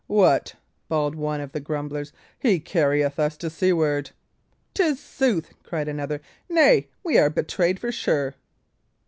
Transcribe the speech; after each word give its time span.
"What!" 0.07 0.55
bawled 0.89 1.13
one 1.13 1.41
of 1.41 1.51
the 1.51 1.59
grumblers, 1.59 2.11
"he 2.39 2.59
carrieth 2.59 3.19
us 3.19 3.37
to 3.37 3.51
seaward!" 3.51 4.09
"'Tis 4.73 4.99
sooth," 4.99 5.51
cried 5.61 5.87
another. 5.87 6.21
"Nay, 6.49 6.87
we 7.03 7.19
are 7.19 7.29
betrayed 7.29 7.79
for 7.79 7.91
sure." 7.91 8.33